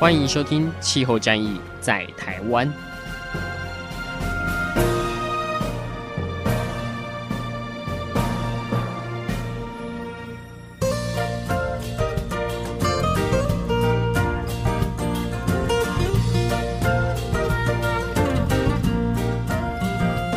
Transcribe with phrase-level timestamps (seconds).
[0.00, 2.66] 欢迎收听《气候战役在台湾》。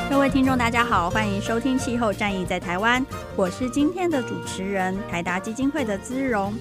[0.10, 3.02] 各位听众，大家好，欢迎收听《气候战役在台湾》，
[3.38, 6.54] 我是今天的主持人，台达基金会的姿蓉。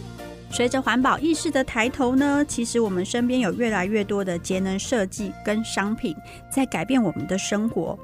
[0.52, 6.14] 随着环保意识的抬头呢，其实我们身边有越来越多的节能设计跟商品
[6.50, 7.98] 在改变我们的生活。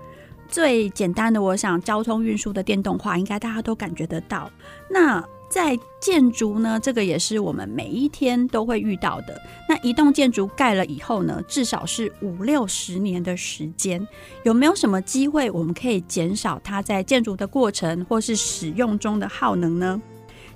[0.49, 4.51] 最简单的，我想交通运输的电动化，应该大家都感觉得到。
[4.89, 9.39] 那在建筑呢，这个也是我们每一天都会遇到的。
[9.69, 14.07] 那一栋建筑盖了以后呢，至少是五六十年的时间。
[14.45, 20.01] 有没有什么机会我们可以减少它在建筑的过程或是使用中的耗能呢？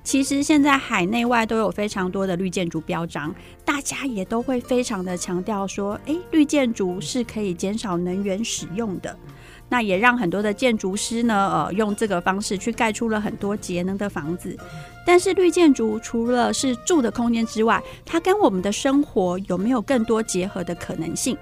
[0.05, 9.17] 其实现在海内外都有非常多的绿建筑标章，大家也都会非常的强调说，诶，绿建筑是可以减少能源使用的。
[9.69, 11.35] 那也让很多的建筑师呢，
[11.67, 14.55] 呃，用这个方式去盖出了很多节能的房子。
[15.07, 21.37] 但是绿建筑除了是住的空间之外，它跟我们的生活有没有更多结合的可能性？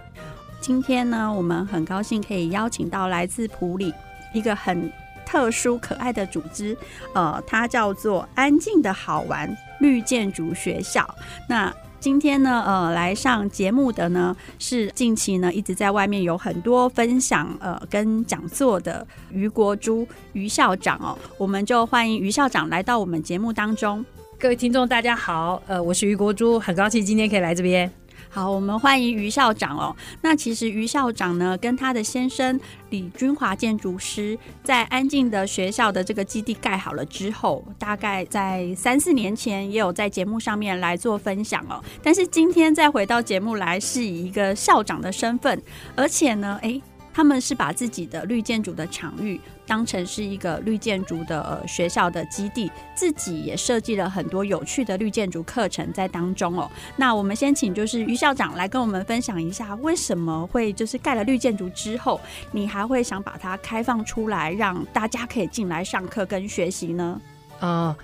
[0.60, 3.92] 今天呢，我们很高兴可以邀请到来自普里
[4.32, 4.92] 一个很
[5.30, 6.76] 特殊可爱的组织，
[7.14, 11.08] 呃，它叫做“安静的好玩绿建筑学校”。
[11.48, 24.04] 那今天呢，呃，来上节目的呢是近期呢一直在外面有很多分享，呃，跟讲座的余国珠余校长哦，我们就欢迎余校长来到我们节目当中。
[24.36, 27.88] 各位听众，大家好，呃，我是余国珠，很高兴今天可以来这边。
[28.32, 29.94] 好，我们欢迎余校长哦。
[30.22, 32.58] 那其实余校长呢，跟他的先生
[32.90, 41.82] 李君华建筑师，在安静的学校的这个基地盖好了之后，大概在三四年前也有在节目上面来做分享哦。
[42.04, 45.60] 但是今天再回到节目来，是以一个校长的身份，
[45.96, 46.80] 而且呢，诶。
[47.12, 49.38] 他们是把自己的绿建筑的场域
[49.70, 56.68] 当成是一个绿建筑的呃学校的基地，自己也设计了很多有趣的绿建筑课程在当中哦。
[56.96, 62.20] 那我们先请就是于校长来跟我们分享一下，为什么会就是盖了绿建筑之后，
[62.50, 67.20] 你还会想把它开放出来，让大家可以进来上课跟学习呢？
[67.60, 67.96] 啊、呃，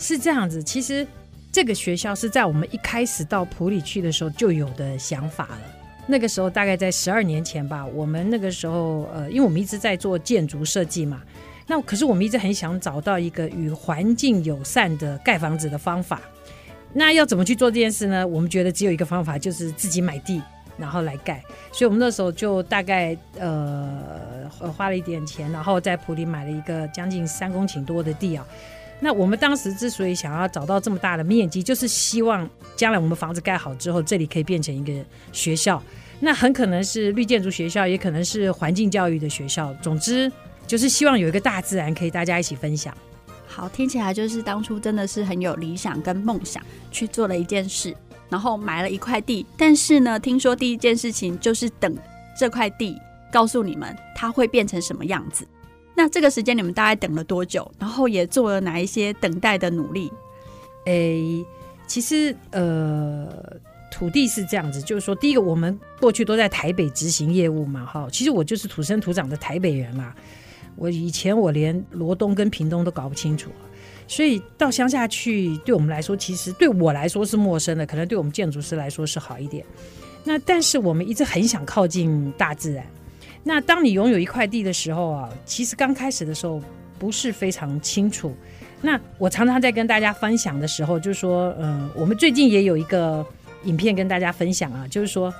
[0.00, 0.60] 是这样子。
[0.60, 1.06] 其实
[1.52, 5.81] 这个学校是在我们一开始到普里去的时候就有的想法了。
[6.06, 11.22] 那个时候大概在十二年前吧，我们那个时候呃，因为我们一直在做建筑设计嘛，
[11.66, 16.20] 那可是我们一直很想找到一个与环境友善的盖房子的方法。
[16.92, 18.26] 那要怎么去做这件事呢？
[18.26, 20.42] 我们觉得只有一个方法，就是自己买地
[20.76, 21.42] 然后来盖。
[21.72, 28.46] 所以我们那时候就大概呃花了一点钱，然后在普里买了一个将近三公顷多的地啊。
[29.04, 35.82] 那我们当时之所以想要找到这么大的面积，就是希望将来我们房子盖好之后，这里可以变成一个学校。
[36.20, 39.74] 那很可能是绿建筑学校，也可能是环境教育的学校。
[39.82, 40.30] 总之，
[40.68, 42.96] 就是希望有一个大自然可以大家一起分享。
[43.48, 47.92] 好，听起来就是当初真的是很有理想跟梦想去做了一件事，
[48.28, 49.44] 然后买了一块地。
[49.58, 51.92] 但是呢，听说第一件事情就是等
[52.38, 52.96] 这块地
[53.32, 55.44] 告诉你们它会变成什么样子。
[56.02, 57.70] 那这个时间你们大概等了多久？
[57.78, 60.12] 然后也做了哪一些等待的努力？
[60.86, 61.44] 诶，
[61.86, 63.28] 其实呃，
[63.88, 70.12] 土地是这样子，就是说，第一个我们过去都在台北执行业务嘛，哈，其实我就是土生土长的台北人啦。
[70.74, 73.52] 我以前我连罗东跟屏东都搞不清楚，
[74.08, 79.64] 所以到乡下去，对我们来说，其实对我来说是陌生的，可能对我们建筑师来说是好一点。
[80.24, 82.84] 那但是我们一直很想靠近大自然。
[83.44, 86.62] 那当你拥有一块地的时候啊，其实刚开始的时候
[86.98, 88.34] 不是非常清楚。
[88.80, 93.24] 那我常常在跟大家分享的时候，就是说，嗯，我们最近也有一个
[93.64, 95.32] 影片跟大家分享啊，就是说，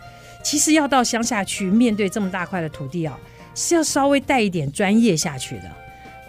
[0.44, 3.18] 其实要到乡下去面对这么大块的土地啊，
[3.54, 5.70] 是要稍微带一点专业下去的，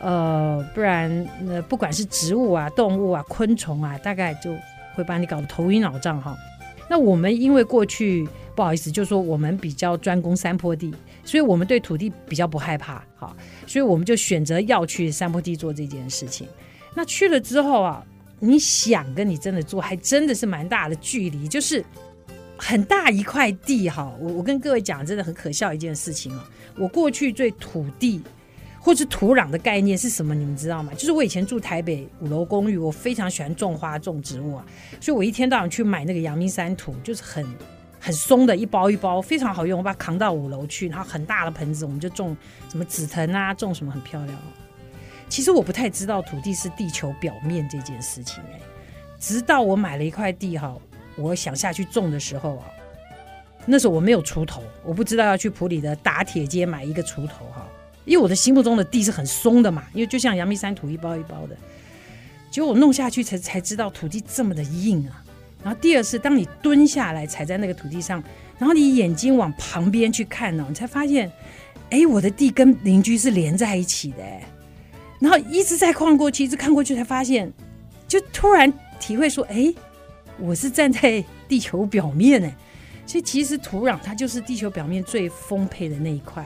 [0.01, 4.51] 呃，不然那不管是植物啊、动物啊、昆虫啊，大概就
[4.95, 6.35] 会把你搞得头晕脑胀哈。
[6.89, 10.93] 那我们因为过去不好意思，就是说我们比较专攻山坡地。
[11.23, 13.35] 所以我们对土地比较不害怕，好，
[13.65, 16.47] 所以我们就选择要去山坡地做这件事情。
[16.93, 18.05] 那去了之后啊，
[18.39, 21.83] 你想跟你真的做，还真的是蛮大的距离，就是
[22.57, 24.13] 很大一块地哈。
[24.19, 26.49] 我我跟各位讲，真的很可笑一件事情啊。
[26.77, 28.21] 我过去对土地
[28.79, 30.35] 或是土壤的概念是什么？
[30.35, 30.91] 你们知道吗？
[30.93, 34.65] 就是我以前住台北五楼公寓，我非常喜欢种花种植物啊，
[34.99, 37.45] 所以我一天到晚去买那个阳明山土，就是很
[38.03, 39.79] 很松的一包一包，非常好用。
[39.79, 42.35] 我把它扛到五楼去，然后很大的盆子，我们就种
[42.69, 44.37] 什么紫藤啊，种什么很漂亮。
[45.29, 48.59] 其实我不太知道土地是地球表面这件事情哎，
[49.17, 50.75] 直到我买了一块地哈，
[51.15, 52.65] 我想下去种的时候啊，
[53.65, 57.65] 那时候我没有锄头，我不知道要去普里的打铁街买一个锄头哈，
[58.03, 61.55] 因为我的心目中的地是很松的嘛，因为就像阳明山土一包一包的，
[62.51, 65.22] 结果我弄下去才才知道土地这么的硬啊。
[65.63, 68.21] 然后第二是当你蹲下来踩在那个土地上，
[68.59, 71.31] 然后你眼睛往旁边去看呢，你才发现，
[71.89, 74.17] 哎，我的地跟邻居是连在一起的。
[75.19, 77.49] 然后一直在看过去，一直看过去，才发现，
[78.07, 79.73] 就突然体会说：“哎，
[80.37, 82.51] 我是站在地球表面呢。”
[83.07, 86.45] 所以其实土壤它就是地球表面最丰沛的那一块，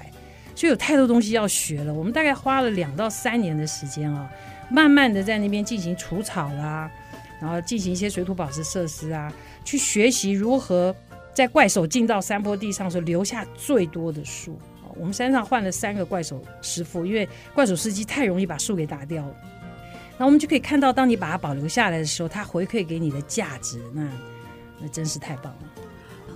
[0.56, 1.94] 所以有太多东西要学了。
[1.94, 4.30] 我们大概花了两到三年的时间啊，
[4.70, 6.92] 慢慢的在那边进行除草啦，
[7.40, 9.32] 然后进行一些水土保持设施啊，
[9.64, 10.96] 去学习如何
[11.34, 14.60] 在怪手进到山坡地上时候留下最多的树。
[15.00, 19.36] 我们山上换了三个怪手师傅，因为怪手司机太容易把树给打掉了。
[20.18, 24.10] 那我们就可以看到，当你把它保留下来的时候，它回馈给你的价值，那
[24.82, 25.60] 那真是太棒了。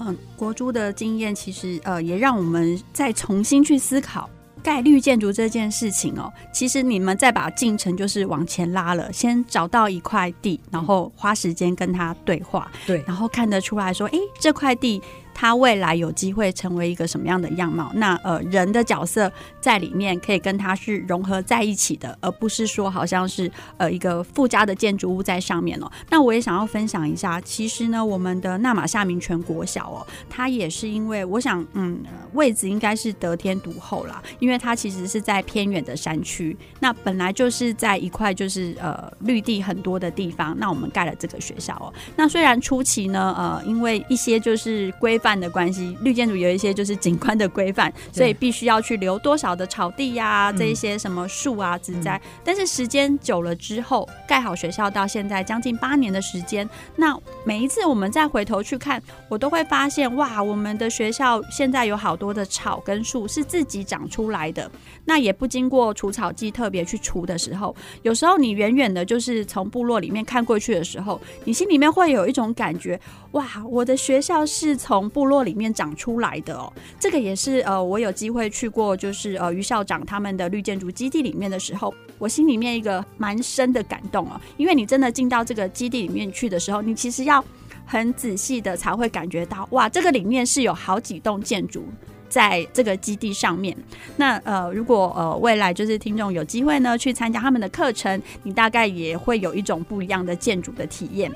[0.01, 4.30] 嗯，国珠的经验其实呃，也让我们再重新去思考
[4.62, 6.31] 盖绿建筑这件事情哦。
[6.54, 15.02] 其实你们再把进程就是往前拉了，先找到一块地，然后花时间跟他对话，对，然后看得出来说，哎，这块地。
[15.33, 17.92] 他未来有机会成为一个什么样的样貌？
[17.95, 25.92] 那呃，人的角色在里面可以跟他是融合在一起的，而不是说好像是呃一个附加的建筑物在上面哦。
[26.10, 32.00] 那我也想要分享一下，其实呢，我们的纳玛夏明全国小哦，它也是因为我想，嗯，
[32.33, 41.94] 位置应该是得天独厚啦，因为它其实是在偏远的山区，那本来就是在一块就是呃绿地很多的地方，那我们盖了这个学校哦。
[42.16, 52.19] 那虽然初期呢，呃，因为一些就是规范的关系，绿建筑有一些就是景观的规范，所以必须要去留多少的草地呀、啊，这一些什么树啊、植栽。
[52.44, 64.69] 但是时间久了之后，盖好学校到现在将近八年的时间，那每一次我们再回头去看，我都会发现哇，我们的学校现在有好多的草跟树是自己长出来的，
[65.06, 73.00] 那也不经过除草剂特别去除的时候，有时候你远远的，就是从部落里面看过去的时候，你心里面会有一种感觉，
[73.31, 87.44] 哇，我的学校是从部落里面长出来的哦，这个也是呃，我有机会去过，就是呃于校长他们的绿建筑基地里面的时候，我心里面一个蛮深的感动啊，因为你真的进到这个基地里面去的时候，你其实要
[87.86, 91.86] 很仔细的才会感觉到，哇，这个里面是有好几栋建筑
[92.30, 93.75] 在这个基地上面。
[94.16, 101.31] 那呃，如果呃未来就是听众有机会呢去参加他们的课程，你大概也会有一种不一样的建筑的体验。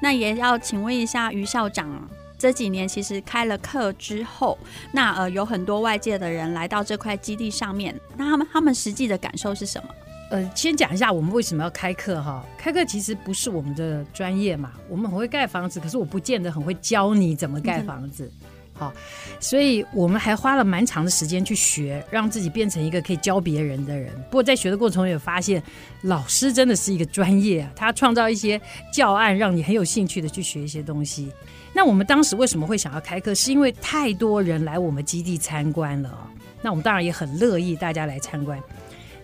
[0.00, 2.08] 那也要请问一下于校长。
[2.42, 4.58] 这几年其实开了课之后，
[4.90, 9.88] 那呃有很多外界的人来到这块基地上面，那他们他们实际的感受是什么？
[10.32, 12.44] 呃，先讲一下我们为什么要开课哈。
[12.58, 18.24] 开课其实不是我们的专业嘛，我们很会盖房子，可是我不见得很会教你怎么盖房子。
[18.24, 18.92] 嗯好，
[19.38, 24.10] 所以我们还花了蛮长的时间去学，让自己变成一个可以教别人的人。
[24.24, 25.62] 不过在学的过程中也发现，
[26.00, 28.60] 老师真的是一个专业啊，他创造一些
[28.92, 31.30] 教案，让你很有兴趣的去学一些东西。
[31.74, 33.34] 那我们当时为什么会想要开课？
[33.34, 36.30] 是因为太多人来我们基地参观了。
[36.60, 38.60] 那我们当然也很乐意大家来参观。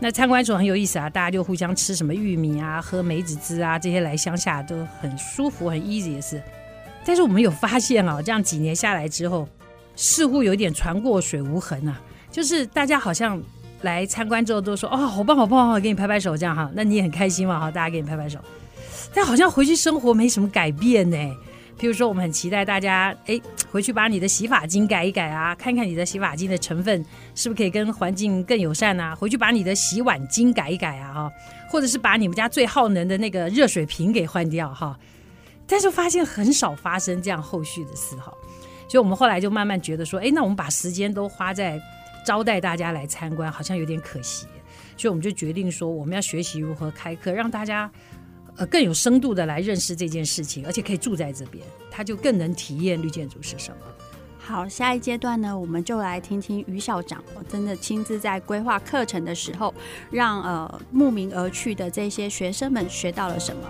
[0.00, 6.42] 那参观的时候很有意思啊，大家就互相吃什么玉米啊，喝梅子汁啊，这些来乡下都很舒服，很 easy 的事。
[7.04, 9.48] 但是我们有发现啊，这样几年下来之后，
[9.94, 12.00] 似乎有点船过水无痕啊。
[12.30, 13.40] 就是大家好像
[13.82, 18.38] 来参观之后都说：“哦，好棒，好棒，好，给你拍拍手，这样哈。”那你也很开心嘛，哈，大家给你拍拍手。
[19.14, 21.16] 但好像回去生活没什么改变呢。
[21.78, 27.04] 譬如说，我们很期待大家哎，回去把你的洗发精改一改啊，看看你的洗发精的成分
[27.34, 29.14] 是不是可以跟环境更友善啊。
[29.14, 31.32] 回去把你的洗碗精改一改啊，哈，
[31.70, 34.98] 或者是把你们家最耗能的那个热水瓶给换掉哈。
[35.68, 38.32] 但是发现很少发生这样后续的事哈，
[38.88, 41.80] 所以我们后来就慢慢觉得说，哎，那我们把时间都花在
[42.24, 44.46] 招待大家来参观，好像有点可惜，
[44.96, 47.90] 所以我们就决定说，我们要学习如何开课，让大家
[48.58, 53.76] 呃更有深度的来认识这件事情，而且可以住在这边，他就更能体验绿建筑是什么。
[54.38, 59.74] 好，下一阶段呢，我们就来听听于校长，我真的亲自在规划课程的时候，
[60.10, 63.62] 让呃慕名而去的这些学生们学到了什么。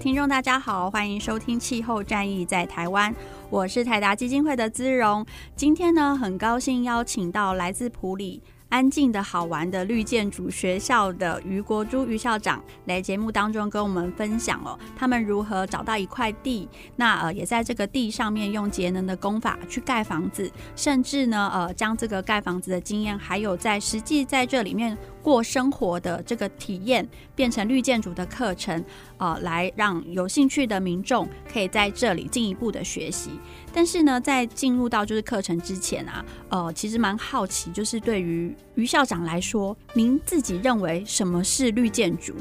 [0.00, 3.12] 听众，大家好，欢迎收听《气候战役在台湾》，
[3.50, 5.26] 我是台达基金会的姿荣。
[5.54, 8.42] 今天呢，很高兴邀请到来自埔里。
[8.70, 28.84] 安静的好玩的绿建筑学校的于国珠于校长来节目当中跟我们分享哦，他们如何找到一块地，那呃也在这个地上面用节能的工法去盖房子，甚至呢呃将这个盖房子的经验，还有在实际在这里面过生活的这个体验，变成绿建筑的课程，
[29.18, 33.30] 呃来让有兴趣的民众可以在这里进一步的学习。
[33.72, 42.34] 但是呢，在进入到就是课程之前啊，呃，其实蛮好奇，就是对于于校长来说，您自己认为什么是绿建筑？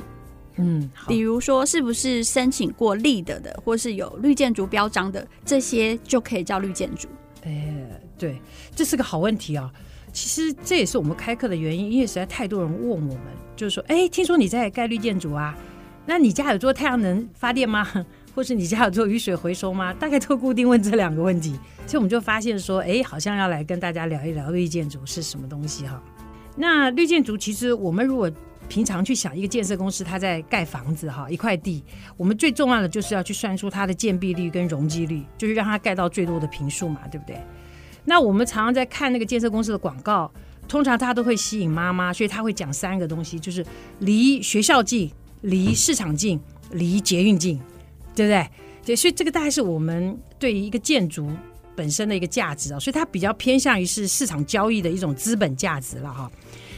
[0.56, 7.08] 嗯，比如说是不是申请过立的的，或是有绿建筑标章的这些就可以叫绿建筑？
[7.44, 8.42] 哎，对，
[8.76, 9.72] 这是个好问题啊。
[10.12, 13.24] 其实这也是我们开课的原因，因为实在太多人问我们，
[13.56, 15.58] 就是说，哎，听说你在盖绿建筑啊？
[16.06, 17.88] 那你家有做太阳能发电吗？
[18.34, 19.94] 或是你家有做雨水回收吗？
[19.94, 21.52] 大概都固定问这两个问题，
[21.86, 26.02] 所以我们就发现说，哎，好像要来跟大家聊一聊绿建筑是什么东西哈。
[26.56, 28.32] 那绿建筑其实我们如果
[28.68, 31.84] 平常去想一个建设公司，它在盖房子哈，一块地，
[32.18, 37.42] 我们最重要的就是要去算出它的建蔽率跟容积率，就是让它盖到最多的坪数嘛，对不对？
[38.06, 40.32] 那我们常常在看那个建设公司的广告，
[40.68, 43.66] 通常他都会吸引妈妈，所以他会讲三个东西，就是
[44.00, 46.40] 离学校近、离市场近、
[46.72, 47.60] 离捷运近。
[48.16, 48.50] 对不对？
[48.86, 51.30] 对，所以这个大概是我们对于一个建筑
[51.74, 56.30] 本身的一个价值啊，所以它比较偏向于是市场交易的一种资本价值了哈。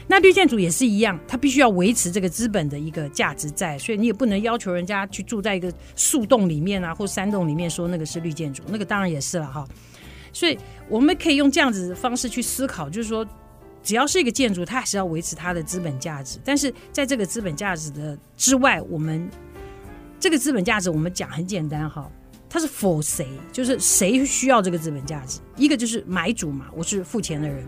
[0.08, 9.68] 那绿建筑也是一样，它必须要维持这个资本的一个价值在，所以你也不能要求人家去住在一个树洞里面啊，或山洞里面说那个是绿建筑，那个当然也是了哈。
[10.34, 10.58] 所以
[10.90, 13.26] 我们可以用这样子的方式去思考，就是说，
[13.84, 19.30] 只要是一个建筑，它还是要维持它的资本价值，但是在这个资本价值的之外，我们。
[20.20, 22.08] 这个资本价值我们讲很简单哈，
[22.48, 23.28] 它是 for 谁？
[23.52, 25.40] 就是谁需要这个资本价值？
[25.58, 27.64] 一个就是买主嘛，我是付钱的人；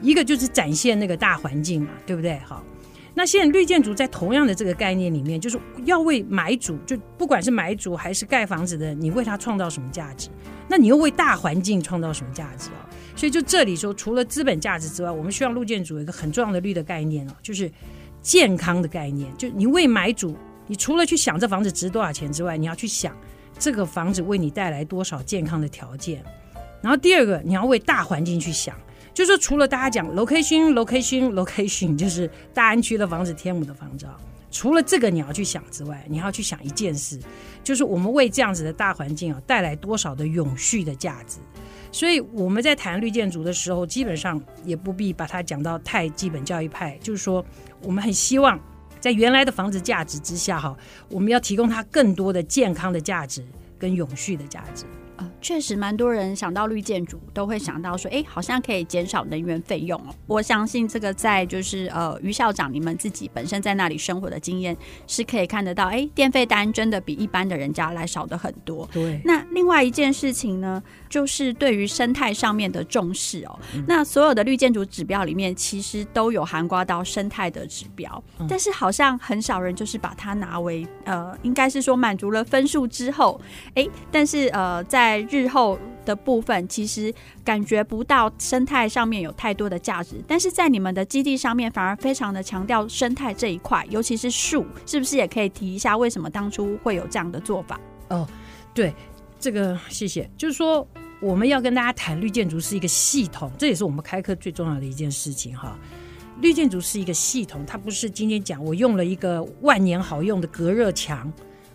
[0.00, 2.38] 一个就是展现那个大环境嘛，对不对？
[2.38, 2.64] 好，
[3.14, 10.28] 那现在绿建筑在同样的这个概念里面，就是要为买主，就不管是买主还是盖房子的，你为他创造什么价值？
[10.68, 12.88] 那你又为大环境创造什么价值啊？
[13.16, 17.70] 所以就这里说，除了资本价值之外，我们需要绿建筑有一个很重要的绿的概念哦，就是
[18.22, 20.36] 健康的概念，就你为买主。
[20.66, 23.16] 你除了去想这房子值多少钱之外，你要去想
[23.58, 26.22] 这个房子为你带来多少健康的条件。
[26.80, 28.76] 然后第二个，你要为大环境去想，
[29.12, 34.16] 就是说除了大家讲 location location location，就是大安区的房子、天母的房子啊，
[34.50, 37.18] 除了这个你要去想之外，你要去想一件事，
[37.62, 41.38] 就是我们为这样子的大环境啊带来多少的永续的价值。
[41.92, 47.44] 所以我们在谈绿建筑的时候，基本上也不必把它讲到太基本教育派，就是说
[47.82, 48.58] 我们很希望。
[49.00, 50.76] 在原来的房子价值之下，哈，
[51.08, 53.42] 我们要提供它更多的健康的价值
[53.78, 54.84] 跟永续的价值。
[55.40, 60.14] 确实，蛮多人想到绿建筑都会想到说，哎，好像可以减少能源费用哦。
[60.26, 68.88] 我相信这个在就是呃，于校长你们自己本身在那里生活的经验是可以看得到，哎，电费单真的比一般的人家来少的很多。
[68.92, 69.20] 对。
[69.24, 73.58] 那另外一件事情呢，就是对于生态上面的重视哦。
[73.86, 83.40] 那所有的绿建筑指标里面，其实都有涵盖到生态的指标，但是好像很少人就是把它拿为呃，应该是说满足了分数之后，
[83.74, 87.12] 哎，但是呃，在在日后的部分，其实
[87.44, 97.80] 感觉不到生态上面有太多的价值，但是在你们的基地上面，反而非常的强调生态这一块，尤其是树，是不是也可以提一下为什么当初会有这样的做法？
[98.08, 98.24] 哦，
[98.72, 98.94] 对，
[99.40, 100.30] 这个谢谢。
[100.38, 100.86] 就是说，
[101.20, 105.76] 我们要跟大家谈绿建筑是一个系统，这也是我们开课最重要的一件事情哈。
[106.40, 111.30] 绿建筑是一个系统，它不是今天讲我用了一个万年好用的隔热墙，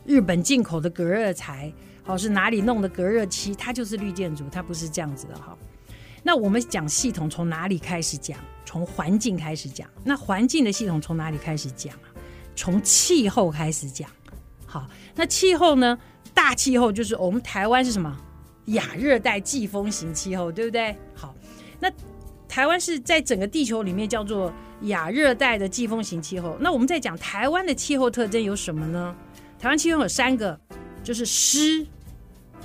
[0.05, 1.71] 日本进口的隔热材。
[2.05, 3.55] 好，是哪里弄的隔热漆？
[3.55, 5.57] 它就是绿建筑，它不是这样子的哈。
[6.21, 8.37] 那我们讲系统从哪里开始讲？
[8.63, 9.89] 从环境开始讲。
[10.03, 12.07] 那环境的系统从哪里开始讲啊？
[12.55, 14.07] 从气候开始讲。
[14.67, 15.97] 好，那气候呢？
[16.33, 18.15] 大气候就是我们台湾是什么？
[18.65, 20.95] 亚热带季风型气候，对不对？
[21.15, 21.33] 好，
[21.79, 21.89] 那
[22.47, 26.57] 台湾是在整个地球里面叫做亚热带的季风型气候。
[26.59, 29.15] 那我们在讲台湾的气候特征有什么呢？
[29.57, 30.59] 台湾气候有三个，
[31.03, 31.85] 就是湿、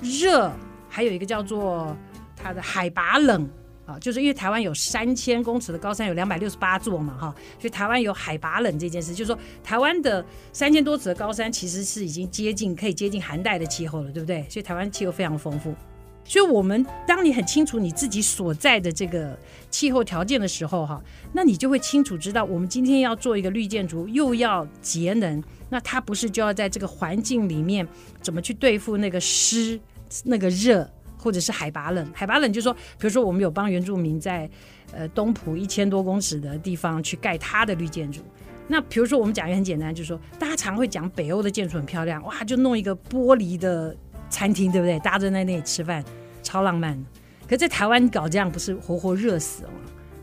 [0.02, 0.52] 热，
[0.88, 1.96] 还有一个叫做
[2.36, 3.48] 它的海拔冷。
[3.86, 14.46] 啊，就是因为台湾有三千公尺的高山，有两百六十八座嘛，哈，所以台湾有海拔冷这件事，就是说台湾的三千多尺的高山其实是已经接近可以接近寒带的气候了，对不对？
[14.48, 15.74] 所以台湾气候非常丰富。
[16.22, 19.36] 所以，我们当你很清楚你自己所在的这个
[19.70, 27.88] 气候条件的时候，哈，那你就会清楚知道，我们今天要做一个绿建筑，又要节能，那他不是就要在这个环境里面
[28.20, 29.80] 怎么去对付那个湿、
[30.24, 30.86] 那个热？
[31.22, 34.48] 或者是海拔冷，海拔冷就是说，比如说我们有帮原住民在
[34.90, 38.22] 呃东埔一千多公尺的地方去盖他的绿建筑。
[38.66, 43.94] 那比如说我们讲一个很简单，就是说大家常会讲北欧的建筑很漂亮，哇，就弄一个玻璃的
[44.30, 44.98] 餐厅，对不对？
[45.00, 46.02] 大家在那里吃饭，
[46.42, 46.98] 超浪漫。
[47.46, 49.80] 可在台湾搞这样不是活活热死了吗？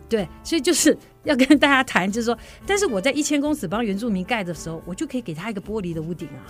[0.09, 6.41] 对，所以就是要跟大家谈，就是说，但是我在一千公尺帮原住民盖的时候，我就可以给他一个玻璃的屋顶啊。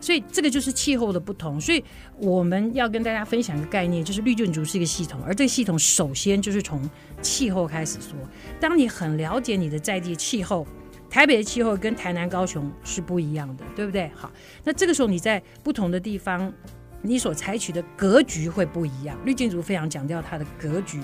[0.00, 1.84] 所以这个就是气候的不同，所以
[2.16, 6.88] 我们要跟大家分享一个概念，就是绿建筑是一个系统，而这个系统首先就是从
[7.20, 8.18] 气候开始说。
[8.58, 10.66] 当你很了解你的在地气候，
[11.10, 14.10] 台北的气候跟台南、高雄是不一样的，对不对？
[14.14, 14.32] 好，
[14.64, 16.50] 那这个时候你在不同的地方，
[17.02, 19.14] 你所采取的格局会不一样。
[19.26, 20.98] 绿建筑非常强调它的格局，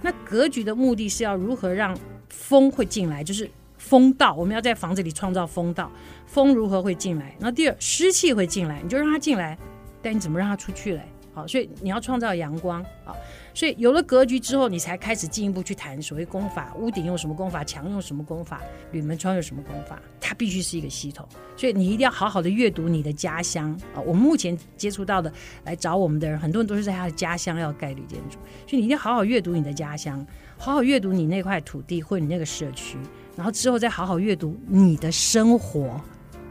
[0.00, 1.94] 那格局的目的是要如何让
[2.30, 3.50] 风会进来，就是。
[3.80, 5.90] 风道，我们要在房子里创造风道，
[6.26, 7.34] 风如何会进来？
[7.38, 9.56] 那第二，湿气会进来，你就让它进来，
[10.02, 11.02] 但你怎么让它出去嘞？
[11.46, 13.14] 所以你要创造阳光啊。
[13.54, 21.28] 所以有了格局之后，你才开始进一步去谈所谓功法，屋顶用什么功法，墙用什么功法，铝门窗用什么功法，它必须是一个系统。
[21.56, 24.00] 所以你一定要好好的阅读你的家乡啊。
[24.00, 25.32] 我们目前接触到的
[25.64, 30.24] 来找我们的人，很多人都是在他的家乡要盖绿建筑，所以你一定要好好阅读你的家乡，
[30.56, 32.96] 好好阅读你那块土地或你那个社区。
[33.34, 36.00] 然后之后再好好阅读你的生活，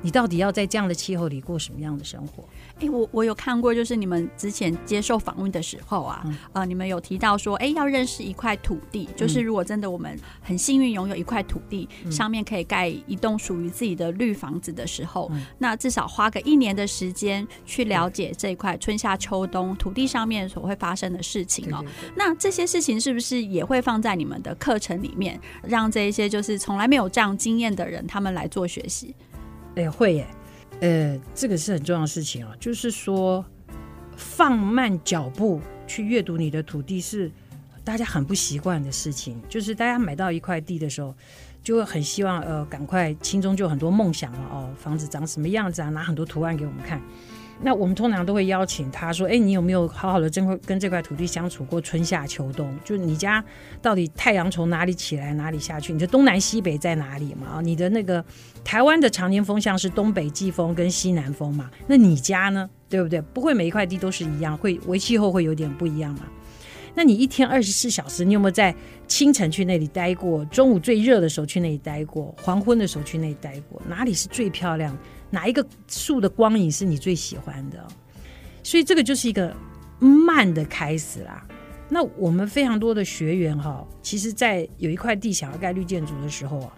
[0.01, 2.43] 你到底要在这样的气候里过什么样的生活？
[2.79, 21.79] 哎，我我有看过，就是你们之前接受访问的时候啊，嗯、呃，你们有提到说，哎，要认识一块土地，就是如果真的我们很幸运拥有一块土地，嗯、上面可以盖一栋属于自己的绿房子的时候，嗯、那至少花个一年的时间去了解这一块春夏秋冬土地上面所会发生的事情哦。
[21.81, 29.15] 对对对，那这些事情是不是也会放在你们的课程里面，让这一些就是从来没有这样经验的人，他们来做学习？
[29.75, 30.27] 哎，会耶。
[30.79, 33.43] 呃，这个是很重要的事情啊，就是说
[34.15, 37.31] 放慢脚步去阅读你的土地是
[37.83, 39.41] 大家很不习惯的事情。
[39.49, 41.15] 就是大家买到一块地的时候，
[41.63, 47.01] 就会很希望呃赶快，心中就很多梦想了哦，房子长什么样子啊，拿很多图案给我们看。
[47.61, 52.71] 那我们通常都会邀请他说：“哎，你有没有好好的真跟这块土地相处过春夏秋冬？
[52.85, 53.43] 就你家
[53.81, 55.91] 到底太阳从哪里起来，哪里下去？
[55.91, 57.59] 你的东南西北在哪里嘛？
[57.61, 58.23] 你的那个
[58.63, 61.69] 台湾的常年风向是东北季风跟西南风嘛？
[61.87, 62.69] 那你家呢？
[62.87, 63.19] 对不对？
[63.19, 66.21] 不会每一块地都是一样，会为气候会有点不一样嘛？
[66.93, 68.73] 那你一天二十四小时，你有没有在
[69.07, 70.45] 清晨去那里待过？
[70.45, 72.33] 中午最热的时候去那里待过？
[72.41, 73.81] 黄昏的时候去那里待过？
[73.87, 74.95] 哪里是最漂亮？”
[75.29, 77.85] 哪一个树的光影是你最喜欢的？
[78.63, 79.55] 所以这个就是一个
[79.99, 81.45] 慢的开始啦。
[81.89, 86.73] 那我们非常多的学员哈，其实，在有一块地想要盖绿建筑的时候啊，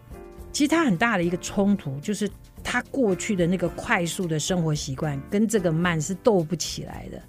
[0.52, 2.30] 其实他很大的一个冲突就是
[2.64, 7.20] 他过去的那个快速的生活习惯跟这个慢是斗不起来的。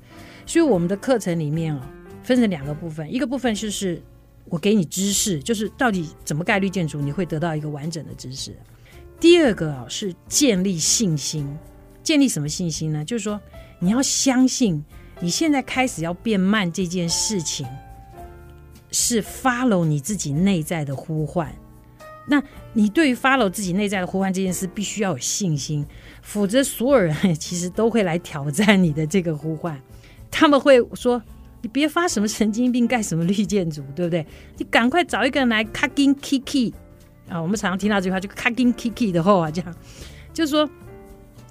[0.44, 1.90] 所以我们的课程里面啊，
[2.22, 4.02] 分成两个部分，一个部分就是
[4.44, 8.54] 我给你知识，就是到底怎么盖绿建筑，你会得到一个完整的知识。
[9.20, 11.46] 第二个啊，是建立信心，
[12.02, 13.04] 建立什么信心呢？
[13.04, 13.38] 就是说
[13.78, 14.82] 你要相信，
[15.20, 17.66] 你现在开始要变慢这件事情，
[18.90, 21.54] 是 follow 你自己内在的呼唤。
[22.26, 25.84] 那你对于 follow 自己内在的呼唤这件事，必须要有信心，
[26.22, 29.78] 否则所有人其实都会来挑战你的这个呼唤。
[30.30, 31.20] 他们会说
[31.60, 34.24] ：“你别发什么神经病，盖什么绿建筑，对不对？
[34.56, 36.72] 你赶快找一个人来卡金 kiki。”
[37.30, 39.74] 啊，我们常常听到这句话，就卡丁 kiki 的话，这样
[40.32, 40.68] 就是说，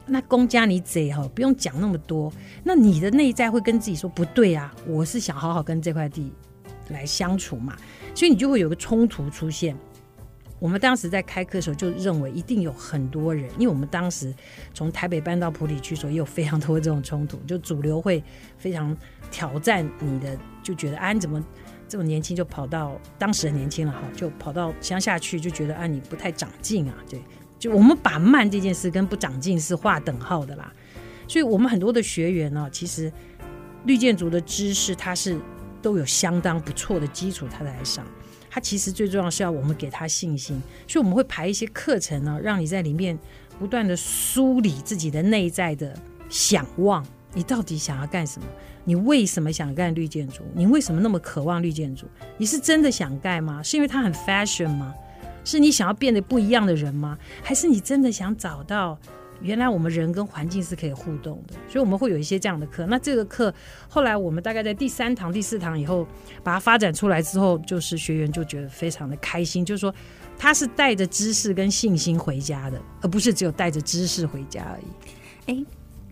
[0.05, 2.31] 那公家你贼哈，不用讲那么多。
[2.63, 6.33] 那你的内在会跟自己说，不对啊，我是想好好跟这块地
[6.89, 7.75] 来相处嘛，
[8.13, 9.73] 所以你就会有个冲突出现。
[10.59, 14.35] 我们当时在开课的时候就认为，一定有很多人，因为我们当时
[14.73, 18.21] 从台北搬到埔里去的时候，也有非常多这种冲突，就主流会
[18.57, 18.93] 非常
[19.31, 21.41] 挑战你的，就觉得啊，你怎么？
[21.89, 27.19] 这么年轻就跑到当时很年轻了哈，就跑到乡下去，就觉得啊，你不太长进啊，对，
[27.57, 30.71] 就我们把慢这件事跟不长进是划等号的啦。
[31.27, 33.11] 所以我们很多的学员呢，其实
[33.85, 35.39] 绿建筑的知识他是
[35.81, 38.05] 都有相当不错的基础，他来上。
[38.51, 43.17] 他其实最重要是要我们给他信心，所以我们会排一些课程呢，让你在里面
[43.59, 45.95] 不断的梳理自己的内在的
[46.29, 48.47] 想望，你到底想要干什么？
[48.83, 50.43] 你为什么想干绿建筑？
[50.53, 52.07] 你为什么那么渴望绿建筑？
[52.37, 53.61] 你是真的想盖吗？
[53.61, 54.93] 是因为它很 fashion 吗？
[55.43, 57.17] 是你想要变得不一样的人吗？
[57.43, 58.97] 还是你真的想找到
[59.41, 61.53] 原来我们人跟环境是可以互动的？
[61.69, 62.85] 所以我们会有一些这样的课。
[62.87, 63.53] 那这个课
[63.87, 66.05] 后来我们大概在第三堂、第四堂以后
[66.43, 69.93] 把它发展出来之后，就是学员就觉得非常的开心，就是说
[70.37, 75.53] 他是带着知识跟信心回家的，而不是只有带着知识回家而已。
[75.53, 75.65] 诶。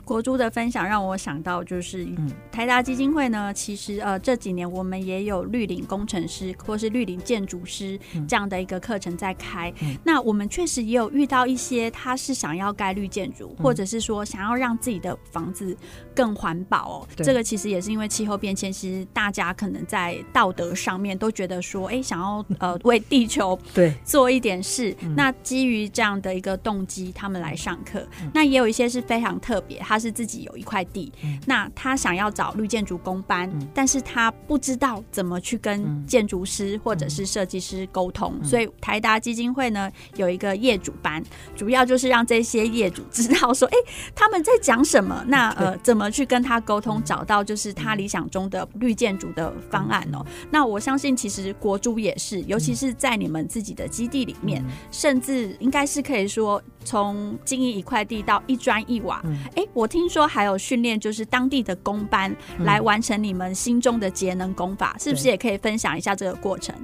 [0.08, 2.08] 国珠的分享让我想到，就是
[2.50, 9.72] 台达基金会呢，其实呃这几年我们也有绿领工程师或是绿领建筑师这样的一个课程在开。
[10.06, 15.76] 那我们确实也有遇到一些，他是想要盖绿建筑，或者是说想要让自己的房子
[16.16, 17.08] 更环保哦。
[17.18, 24.96] 这个其实也是因为气候变迁，其实大家可能在道德上面都觉得说，哎，想要呃为地球 对做一点事。
[25.18, 28.08] 那基于这样的一个动机，他们来上课。
[28.34, 29.97] 那也有一些是非常特别，他。
[29.98, 41.24] 他是自己有一块地，嗯、那他想要找绿建筑工班，嗯、但是他不知道怎么去跟建筑师或者是设计师沟通，嗯、所以台达基金会呢有一个业主班，
[41.56, 50.24] 主要就是让这些业主知道说，哎、欸，他们在讲什么，那呃怎么去跟他沟通，找到就是他理想中的绿建筑的方案哦。
[50.52, 59.22] 那我相信其实国珠也是，尤其是在你们自己的基地里面，甚至应该是可以说从经营一块地到一砖一瓦，
[59.56, 59.86] 哎、欸，我。
[59.88, 66.76] 听说还有训练，就是当地的工班来完成你们心中的节能工法，嗯、是不是也可以分享一下这个过程？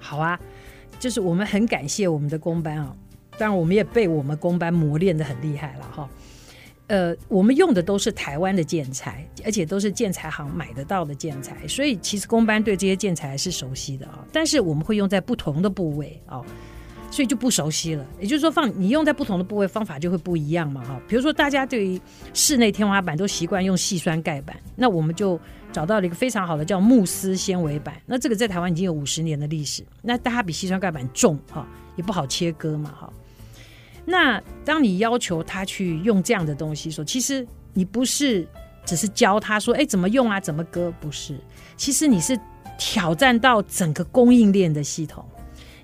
[0.00, 0.36] 好啊，
[0.98, 2.92] 就是我们很感谢我们的工班啊，
[3.38, 6.08] 当然我们也被我们工班磨练的很厉害了哈。
[6.88, 14.24] 呃，我们用的都是台湾的建材，而且都是建材行买得到的建材，所以其实工班对这些建材是熟悉的啊。
[14.32, 16.42] 但是我们会用在不同的部位啊。
[17.16, 21.00] 所以就不熟悉了，也就是说，放你用在不同的部位，方法就会不一样嘛，哈。
[21.08, 21.98] 比如说，大家对于
[22.34, 25.40] 室内天花板都习惯用细酸盖板，那我们就
[25.72, 27.94] 找到了一个非常好的叫慕斯纤维板。
[28.04, 33.10] 那这个在台湾已经有五十年的历史，那它比细酸盖板重，哈，也不好切割嘛，哈。
[34.04, 38.46] 那当你要求他去用这样的东西说，其实你不是
[38.84, 41.34] 只是教他说，哎，怎么用啊，怎么割，不是，
[41.78, 42.38] 其实你是
[42.76, 45.24] 挑战到整个供应链的系统，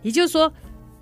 [0.03, 0.53] 也就是说。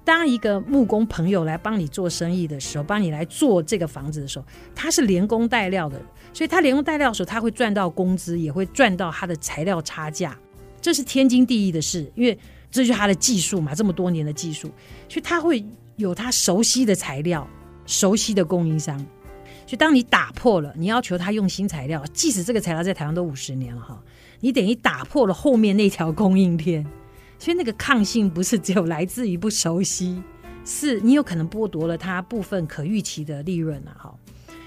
[0.04, 6.00] 当一个木工朋友来帮你做生意的时候，帮你来做这个房子的时候，他是连工带料的，
[6.32, 10.36] 所以他连工带料的时候，他会赚到工资，也会赚到他的材料差价，
[10.80, 12.36] 这是天经地义的事，因为
[12.70, 14.68] 这就是他的技术嘛，这么多年的技术，
[15.08, 15.64] 所以他会
[15.96, 17.46] 有他熟悉的材料、
[17.86, 18.98] 熟悉的供应商。
[19.66, 24.02] 所以当你打破了，你要求他用新材料，即使这个材料在台湾都五十年了哈，
[24.40, 26.84] 你等于打破了后面那条供应链。
[27.40, 30.22] 所以那个抗性不是只有来自于不熟悉，
[30.64, 33.96] 是你有可能剥夺了它部分可预期的利润啊！
[33.98, 34.14] 哈，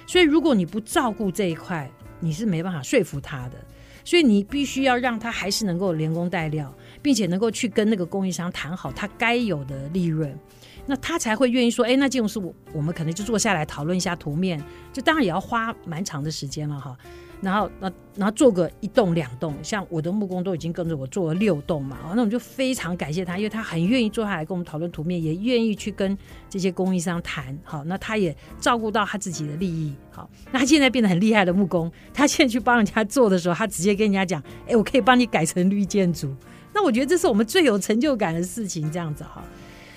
[0.08, 3.64] 所以如果你不照顾这一块，你是没办法说服他的。
[4.06, 10.38] 所以你必须要让他还是能够连工带料，并且能够去跟那个供应商谈好他该有的利润，
[10.86, 16.98] 那他才会愿意说：“哎，那这种事我我们可能就坐下来讨论一下图面，就当然也要花蛮长的时间了哈。”
[17.44, 26.18] 然后，那然后做个一栋两栋，像我的木工都已经跟着我做了六栋嘛，那我们就非常感谢他，因为他很愿意坐下来跟我们讨论图面，也愿意去跟
[26.50, 27.58] 这些供应商谈。
[27.66, 29.94] 好，那他也照顾到他自己的利益。
[30.10, 36.34] 好，那他现在变得很厉害的木工，他现在去帮人家做的时候，他直接跟人家讲：“哎，我可以帮你改成绿建筑。”
[36.74, 39.44] 那我觉得这是我们最有成就感的事情，这样子哈。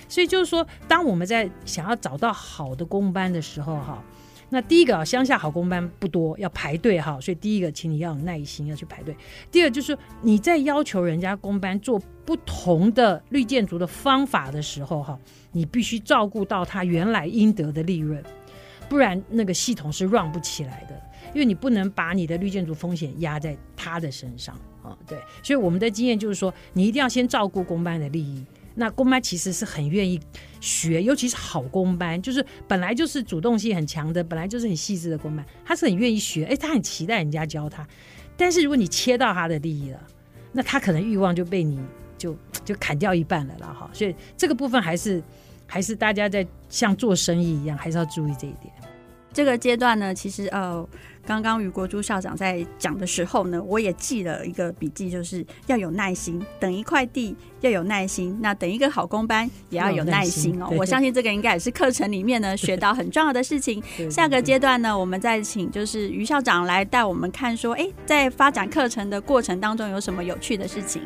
[0.09, 4.03] 所以就是说，当我们在想要找到好的工班的时候，哈。
[4.49, 9.15] 那第一个啊，乡下好工班不多，要排队哈，所以第一个，请你要有耐心，要去排队。
[9.51, 15.19] 第二就是你在要求人家工班做不同的绿建筑的方法的时候哈，
[15.51, 18.23] 你必须照顾到他原来应得的利润，
[18.87, 20.95] 不然那个系统是 run 不起来的，
[21.33, 24.97] 因为你不能把你的绿建筑风险压在他的身上啊。
[25.05, 28.45] 对，所以我们的经验就是说，你一定要先照顾公班的利益。
[28.79, 30.19] 那工班其实是很愿意
[30.61, 37.85] 学，尤其是好工班，就是本来就是主动性很强的，本来就是很细致的工班，他是很愿意学，哎，他很期待人家教他。
[38.37, 39.99] 但是如果你切到他的利益了，
[40.51, 41.79] 那他可能欲望就被你
[42.19, 43.89] 就就砍掉一半了了哈。
[43.91, 45.23] 所以这个部分还是
[45.65, 48.71] 还是大家在像做生意一样，还是要注意这一点。
[49.33, 50.87] 这个阶段呢，其实呃。
[51.27, 60.69] 刚刚于国珠校长在讲的时候呢，我也记了一个笔记，就是要有耐心，等一块地要有耐心，那等一个好工班也要有耐心哦。
[60.77, 63.83] 我相信这个应该也是课程里面呢学到很重要的事情。
[64.09, 71.01] 下个阶段呢，我们再请就是于校长来带我们看说，哎，在发展课程的过程当中有什么有趣的事情。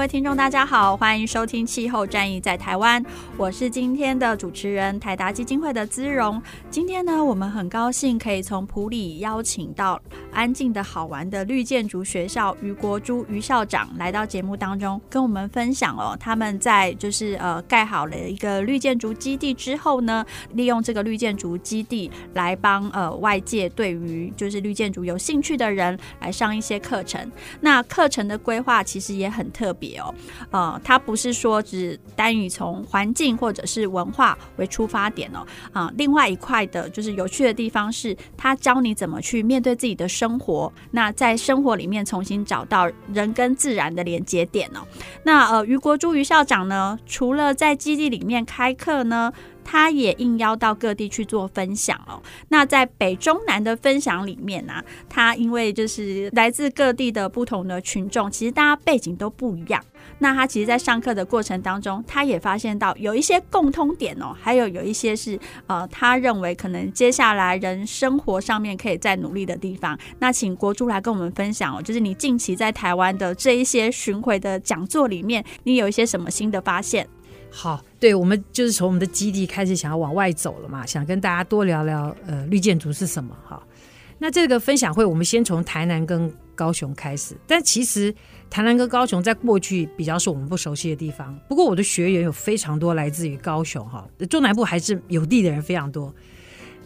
[0.00, 3.04] 各位听众，大家好，欢迎收听《气候战役在台湾》，
[3.36, 6.42] 我是今天的主持人台达基金会的姿荣。
[6.70, 10.00] 今天呢，我们很高兴可以从普里邀请到
[10.32, 27.30] 安静的好玩的绿建筑学校余国珠余校长来到节目当中，跟我们分享哦，他们在就是呃盖好了一个绿建筑基地之后呢，利用这个绿建筑基地来帮呃外界对于就是绿建筑有兴趣的人来上一些课程。
[27.60, 30.14] 那课程的规划其实也很特别哦，
[30.50, 44.80] 呃，它不是说只单于从环境或者是文化为出发点哦，啊、另外一块的就是有趣的地方是，它教你怎么去面对自己的生活，那在生活里面重新找到人跟自然的连接点哦。
[45.22, 49.32] 那呃，于国珠于校长呢，除了在基地里面开课呢，
[49.64, 52.22] 他也应邀到各地去做分享哦。
[52.48, 59.82] 那在北中南的分享里面呢、他因为就是来自各地的不同的群众，其实大家背景都不一样。
[60.18, 69.98] 那他其实，在上课的过程当中，他也发现到有一些共通点哦，还有有一些是呃，他认为可能接下来人生活上面可以再努力的地方。
[70.18, 77.06] 那请国珠来跟我们分享哦，就是你近期在台湾的这一些巡回的讲座里面，你有一些什么新的发现？
[77.50, 83.62] 好，对，我们就是从我们的基地开始想要往外走了嘛，想跟大家多聊聊呃绿建筑是什么哈。
[84.18, 88.14] 那这个分享会，我们先从台南跟高雄开始，但其实
[88.48, 91.36] 台南跟高雄在过去比较是我们不熟悉的地方。
[91.48, 96.14] 不过我的学员有非常多来自于高雄哈，中南部还是有地的人非常多。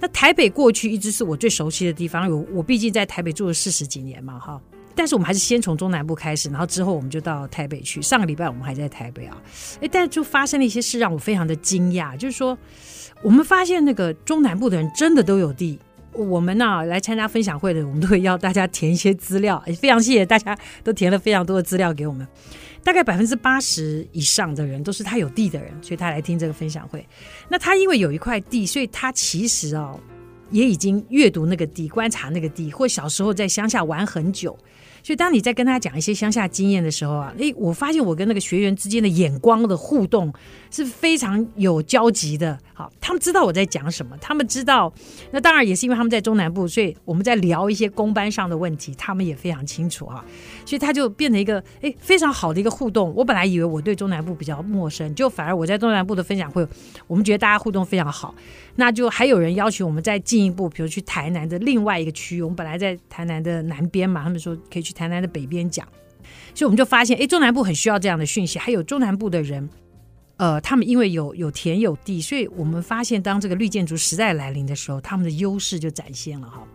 [0.01, 4.61] 那台北过去一直是我最熟悉的地方，有我毕竟在台北住了四十几年嘛哈。
[4.95, 8.01] 但是我们还是先从中南部开始，然后之后我们就到台北去。
[8.01, 9.37] 上个礼拜我们还在台北啊，
[9.81, 12.57] 哎，但就发生了一些事让我非常的惊讶，就是说
[13.23, 15.79] 我们发现那个中南部的人真的都有地。
[16.13, 22.25] 我们呢、来参加分享会的，我们都会要大家填一些资料，也非常谢谢大家都填了非常多的资料给我们。
[22.85, 27.05] 大概百分之八十以上的人都是他有地的人，所以他来听这个分享会。
[27.49, 29.99] 那他因为有一块地，所以他其实哦
[30.51, 34.57] 也已经阅读那个地，观察那个地，或小时候在乡下玩很久。
[35.05, 40.33] 所以，当你在跟他讲一些乡下经验的时候啊，诶，我发现我跟那个学员之间的眼光的互动
[40.71, 42.59] 是非常有交集的。
[42.73, 44.91] 好，他们知道我在讲什么，他们知道。
[45.31, 50.25] 那当然也是因为他们在中南部，所以我们在聊一些工班上的问题，他们也非常清楚啊。
[50.65, 53.13] 所以他就变成一个诶非常好的一个互动。
[53.15, 56.67] 我本来以为我对中南部比较陌生，就反而我在中南部的分享会，
[57.07, 58.35] 我们觉得大家互动非常好。
[58.77, 62.43] 那就还有人要求我们再进一步，比如去台南的另外一个区域。
[62.43, 65.87] 我们本来在台南的南边嘛，他们说可以去台南的北边讲，
[66.55, 68.59] 所以我们就发现，哎，中南部很需要这样的讯息。
[68.59, 69.69] 还有中南部的人，
[70.39, 76.67] 呃，他们因为有有田有地，所以我们发现，当这个绿建筑时代来临的时候，他们的优势就展现了哈。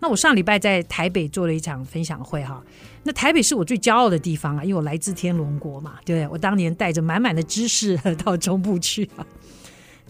[0.00, 2.60] 那我上礼拜在台北做了一场分享会哈，
[3.04, 6.28] 那台北是我最骄傲的地方啊，因为我来自天龙国嘛，对不对？
[6.28, 9.26] 我当年带着满满的知识 到中部去啊。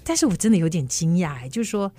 [0.05, 1.91] 但是我真的有点惊讶哎，就是说，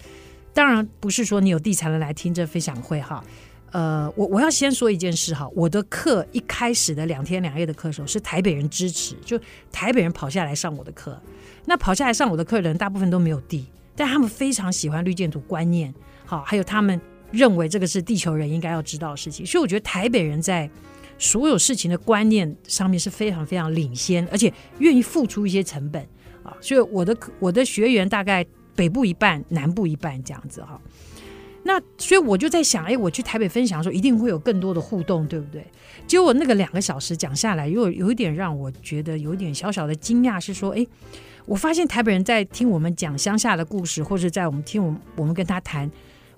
[0.54, 3.24] 当然不是说你有地才能来听这分享会哈。
[3.72, 9.40] 呃，我我要先说一件事哈，我的课一开始的两天两夜的课时候是台北人支持，就
[9.72, 11.20] 台北人跑下来上我的课。
[11.66, 15.92] 那跑下来上我的课的人大部分都没有地，但他们非常喜欢绿建筑观念，
[16.24, 19.44] 好，还有他们认为这个是地球人应该要知道的事情。
[19.44, 20.70] 所以我觉得台北人在
[21.18, 26.08] 所有事情的观念上面是非常非常领先，而且愿意付出一些成本。
[26.44, 30.80] 啊，所以我的我的学员大概北部一半，南部一半这样子哈。
[31.66, 35.66] 那所以我就在想，哎，我去台北分享的时候，一定会有更多的互动，对不对？
[36.06, 40.86] 结果那个两个小时讲下来，又有一点让我觉得有一点小小的惊讶，是说，哎，
[41.46, 45.90] 我发现台北人在听我们讲乡下的故事，或者在我们听我我们跟他谈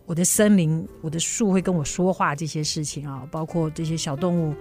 [0.05, 4.53] 我的森林、我的树会跟我说话这些事情啊，包括这些小动物。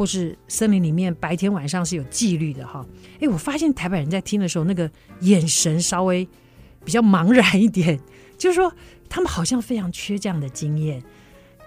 [0.00, 2.82] 或是森林里面白天晚上是有纪律的哈，
[3.20, 6.26] 哎，我发现台北人在听的时候，那个眼神稍微
[6.82, 8.00] 比较茫然一点，
[8.38, 8.72] 就是说
[9.10, 11.02] 他们好像非常缺这样的经验。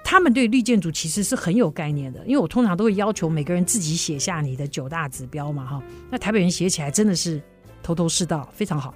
[0.03, 5.83] 他们对绿建筑其实是很有概念的，因为我通常都会要求每个人自己写下你的九大指标嘛哈。
[6.09, 7.39] 那台北人写起来真的是
[7.83, 8.95] 头头是道，非常好。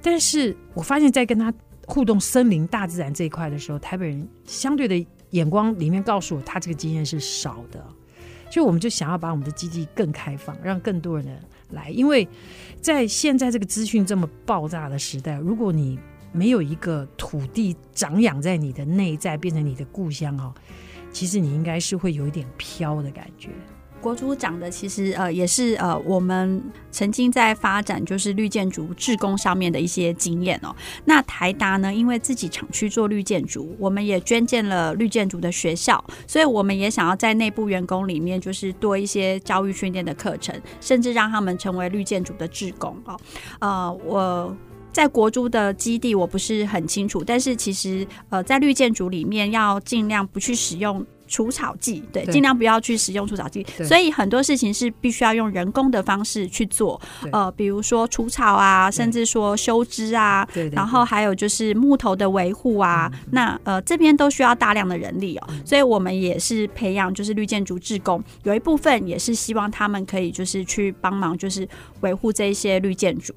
[0.00, 1.52] 但是我发现，在跟他
[1.86, 7.86] 互动森林大自然这一块的时候，台北人相对的眼光里面告诉我，他这个经验是少的。
[8.50, 11.38] 就我们就想要把我们的基地更开放，让更多人
[11.70, 12.26] 来，因为
[12.80, 15.98] 在现在这个资讯这么爆炸的时代，如果你
[16.32, 20.54] 没有一个土地长养在你的内在，变成你的故乡哦，
[21.12, 23.50] 其实你应该是会有一点飘的感觉。
[24.00, 30.74] 国主讲的其实呃也是呃我们曾经在发展就是绿建筑志工上面的一些经验哦。
[31.04, 43.18] 那台达呢，因为自己厂区做绿建筑，我们也捐建了绿建筑的学校，所以我们也想要在内部员工里面就是多一些教育训练的课程，甚至让他们成为绿建筑的志工哦。
[43.60, 44.56] 呃，我
[44.92, 51.04] 在国主的基地我不是很清楚，但是其实呃在绿建筑里面要尽量不去使用。
[51.28, 53.64] 除草剂，对，尽量不要去使用除草剂。
[53.84, 65.46] 所以很多事情是必须要用人工的方式去做，呃，比如说除草啊，甚至说修枝啊，然后还有就是木头的维护啊，那呃这边都需要大量的人力哦。
[65.50, 71.68] 嗯、所以我们也是培养就是绿建筑志工，有一部分也是希望他们可以就是去帮忙，就是
[72.00, 73.34] 维护这一些绿建筑。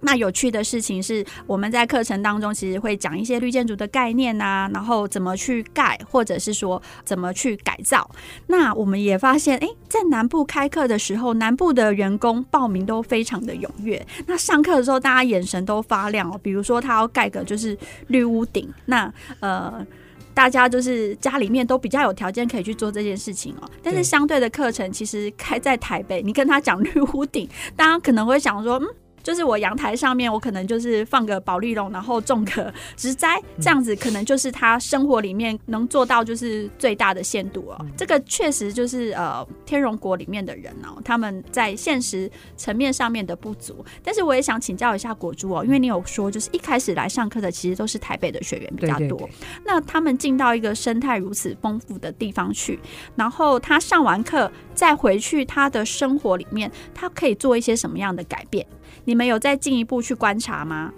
[0.00, 8.08] 那有趣的事情是，我们在课程当中其实会讲一些绿建筑的概念啊，然后怎么去盖，或者是说怎么去改造。
[8.46, 14.04] 那我们也发现，诶，在南部开课的时候，南部的员工报名都非常的踊跃。
[14.26, 16.38] 那上课的时候，大家眼神都发亮哦。
[16.42, 19.84] 比如说，他要盖个就是绿屋顶，那呃，
[20.32, 23.68] 大家就是家里面都比较有条件可以去做这件事情哦。
[23.82, 28.86] 但是相对的课程，其实开在台北，你跟他讲绿屋顶，大家可能会想说，嗯。
[29.28, 37.86] 就是我阳台上面，我可能就是放个保丽龙，然后种个植栽，这样子可能就是他生活里面能做到就是最大的限度哦。
[37.94, 43.84] 这个确实就是呃天荣国里面的人哦，他们在现实层面上面的不足。
[44.02, 49.28] 但是我也想请教一下国珠哦，因为你有说就是一开始来上课的其实都是台北的学员比较多，
[49.62, 52.80] 那他们进到一个生态如此丰富的地方去，
[53.14, 58.66] 然后他上完课再回去他的生活里面，他可以做一些什么样的改变？
[59.04, 60.92] 你们有再进一步去观察吗？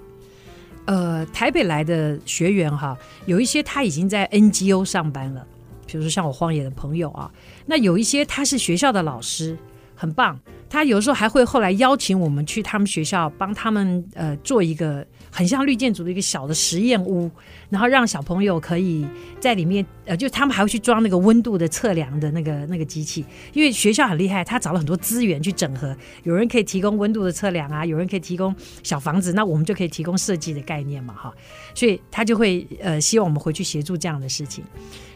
[0.87, 5.47] 呃，台北来的学员哈，有一些他已经在 NGO 上班了，
[5.87, 7.31] 比如说像我荒野的朋友啊，
[7.67, 9.57] 那有一些他是学校的老师，
[9.95, 10.39] 很棒。
[10.69, 15.07] 他有时候还会后来邀请我们去他们学校帮他们呃做一个。
[15.31, 17.31] 很像绿建筑的一个小的实验屋，
[17.69, 19.07] 然后让小朋友可以
[19.39, 31.33] 在里面，呃，就他们还会去装那个温度的测量的那个那个机器，因为学校很厉害，他找了很多资源去整合，有人可以提供温度的测量啊，有人可以提供小房子，那我们就可以提供设计的概念嘛，哈，
[31.75, 34.65] 所以他就会呃希望我们回去协助这样的事情，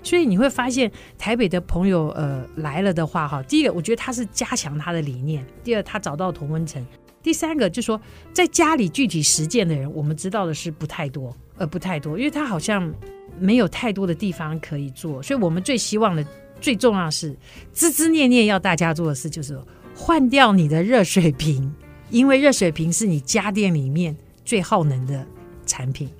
[0.02, 6.84] 所以你会发现台北的朋友呃来了的话，哈，第一个我觉得他是加强他的理念，第二他找到同温层。
[7.24, 7.98] 第三个就是说，
[8.34, 12.92] 在家里具体实践的人，我们知道的是不太多，呃，不太多，因为他好像
[13.40, 16.22] 没有太多的地方可以做，所以我们最希望的、
[16.60, 17.34] 最重要的是，
[17.74, 19.58] 孜孜念念要大家做的事，就是
[19.94, 21.74] 换掉你的热水瓶，
[22.10, 25.26] 因为热水瓶是你家电里面最耗能的
[25.64, 26.10] 产品。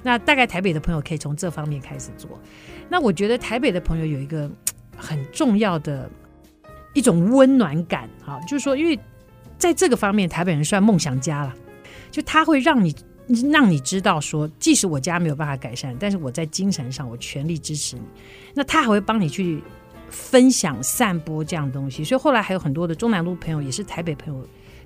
[0.00, 2.38] 那大概台北的朋友可以从这方面开始做。
[2.88, 4.48] 那我觉得台北的朋友有一个
[4.96, 6.08] 很重要的
[6.94, 8.96] 一种温暖感，哈，就是说，因为。
[9.62, 11.54] 在这个方面，台北人算梦想家了。
[12.10, 12.92] 就他会让你
[13.52, 18.02] 让你知道说，即使我家没有办法改善，但是我在精神上我全力支持你。
[18.54, 19.62] 那他还会帮你去
[20.10, 22.02] 分享、散播这样东西。
[22.02, 24.44] 所以后来还有很多的中南路朋友，也是台北朋友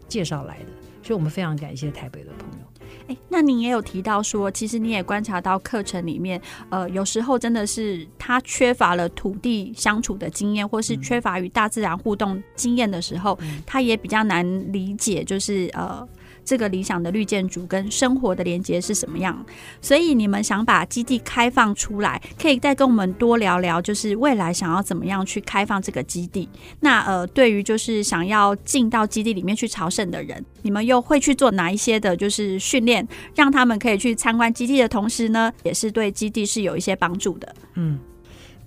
[0.08, 0.66] 介绍来的。
[1.02, 2.66] 所以我们非常感谢台北的朋友。
[3.08, 16.06] 哎，那您也有提到说，其实你也观察到课程里面，呃，有时候真的是他缺乏了土地相处的经验，或是缺乏与大自然互动经验的时候，嗯、他也比较难理解，就是呃。
[16.46, 19.44] 这个理想的绿建筑跟生活的连接是什么样？
[19.82, 26.48] 所以你们想把基地开放出来，可以再跟我们多聊聊，就是未来想要怎么样去开放这个基地。
[26.80, 37.52] 那呃，对于就是想要进到基地里面去朝圣的人，你们又会去做哪一些的，就是训练，让他们可以去参观基地的同时呢，也是对基地是有一些帮助的。
[37.74, 37.98] 嗯，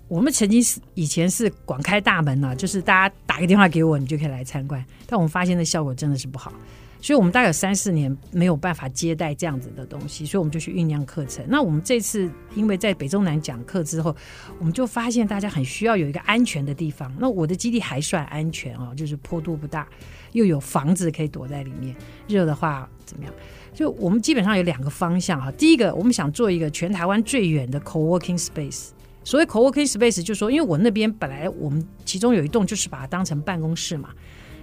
[0.09, 4.83] 我们曾经是以前是广开大门呢，就是大家打个电话给我，你就可以来参观。
[5.07, 6.51] 但我们发现的效果真的是不好。
[7.01, 11.45] 所以，我们大概有三四年没有办法接待这样子的东西，所以我们就去酝酿课程。
[11.47, 14.13] 那我们这次因为在北中南讲课之后，
[14.59, 17.09] 我们就发现大家很需要有一个安全的地方。
[17.17, 19.87] 那我的基地还算安全哦，就是坡度不大，
[20.33, 21.95] 又有房子可以躲在里面。
[22.27, 23.33] 热的话怎么样？
[23.73, 25.49] 就我们基本上有两个方向哈。
[25.53, 28.89] 第一个，我们想做一个全台湾最远的 co-working space。
[29.23, 34.09] 所谓 co-working space，就是说，因为我那边本来我们其中有一栋就是把它当成办公室嘛，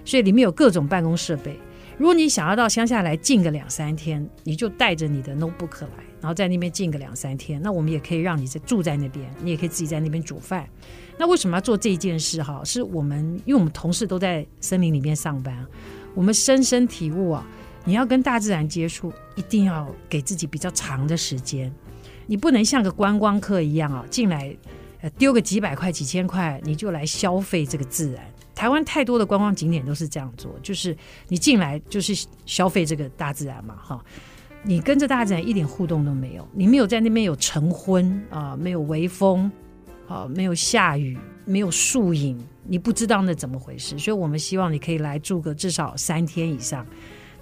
[0.05, 1.59] 所以里面有各种办公设备。
[1.97, 7.59] 如果你想要到乡下来静个两三天，你就带着你的 notebook 来，然后在那边静个两三天。
[7.61, 10.69] 那我们也可以让你在住在那边，你也可以自己在那边煮饭。
[11.17, 12.43] 那为什么要做这一件事？
[12.43, 15.65] 哈，是我们因为我们同事都在森林里面上班，
[16.13, 17.43] 我们深深体悟啊，
[17.83, 21.73] 你要跟大自然接触，一定要给自己比较长的时间。
[22.27, 24.55] 你不能像个观光客一样啊，进来
[25.01, 28.23] 呃丢个几百块、几千块，你就来消费这个自然。
[28.57, 30.97] 台湾太多的观光景点都是这样做，就是
[31.27, 34.03] 你进来就是消费这个大自然嘛，哈，
[34.63, 39.51] 你跟着大自然一点互动都没有，你没有在那边有晨昏啊，没有微风，
[40.07, 43.95] 啊，没有下雨，没有树影，你不知道那怎么回事。
[43.99, 46.83] 所以我们希望你可以来住个至少三天以上。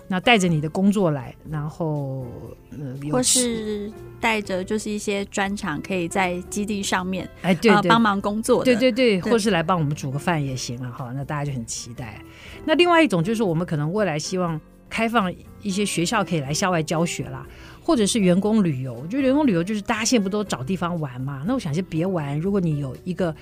[0.08, 2.28] 那带着你的工作来，然后，
[2.72, 11.12] 呃，或是带着就是一些专场，可以在基地上面，哎，对，对，帮忙工作的，对对对，或是来帮我们煮个饭也行了哈。
[11.16, 12.22] 那大家就很期待。
[12.66, 17.46] 那另外一种就是我们可能未来希望开放一些学校可以来校外教学啦，
[17.82, 19.08] 或者是员工旅游。
[19.08, 21.44] 就员工旅游就是大家现在不都找地方玩嘛？
[21.48, 23.36] 那我想先别玩，如果你有一个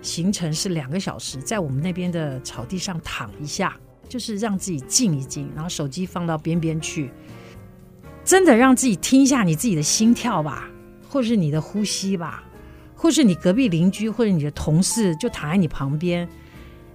[0.00, 3.76] 行程是两个小时，在我们那边的草地上躺一下。
[4.08, 7.10] 就是让自己静一静，然后手机放到边边去，
[8.24, 10.68] 真的让自己听一下你自己的心跳吧，
[11.08, 12.44] 或是你的呼吸吧，
[12.94, 16.28] 或是你隔壁邻居或者你的同事就躺在你旁边，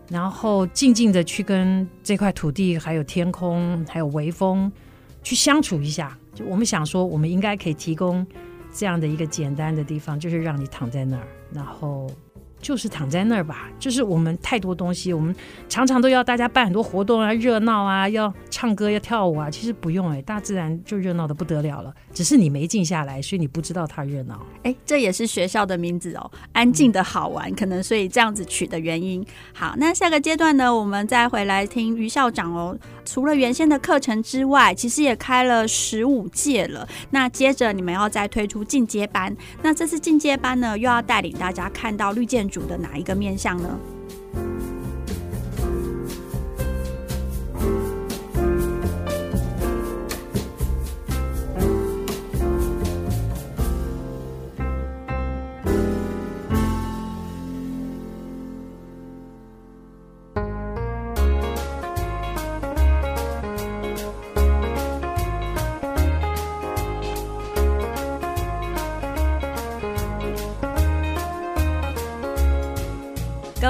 [0.09, 4.71] 然后静静的去跟这块土地、还有天空、还有微风
[5.21, 6.17] 去相处一下。
[6.33, 8.25] 就我们想说，我们应该可以提供
[8.71, 12.09] 这样的一个简单的地方，就是让你躺在那儿，然后。
[12.61, 15.35] 就是躺在那儿吧，就是我们太多东西，我们
[15.67, 24.45] 常常都要大家办很多活动啊，热闹啊，要唱歌要跳舞啊，其实不用哎、大自然就热闹得不得了了，只是你没静下来，所以你不知道它热闹。
[24.63, 29.25] 哎，这也是学校的名字哦，安静的好玩，可能所以这样子取的原因。
[29.53, 32.77] 好，那下个阶段呢，我们再回来听于校长哦。
[33.05, 36.87] 除了原先的课程之外，其实也开了十五届了。
[37.11, 43.79] 那接着你们要再推出进阶班，那这次进阶班呢，又要带领大家看到绿箭主的哪一个面相呢？